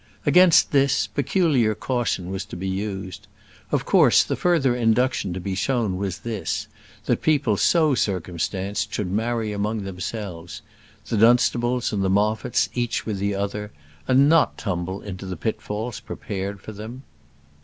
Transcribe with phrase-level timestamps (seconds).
[0.25, 3.27] Against this, peculiar caution was to be used.
[3.71, 6.65] Of course, the further induction to be shown was this:
[7.05, 10.63] that people so circumstanced should marry among themselves;
[11.07, 13.69] the Dunstables and the Moffats each with the other,
[14.07, 17.03] and not tumble into the pitfalls prepared for them.